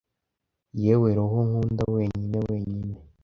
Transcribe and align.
yewe 0.81 1.09
roho 1.17 1.37
nkunda 1.47 1.83
wenyine 1.95 2.37
wenyine 2.47 2.95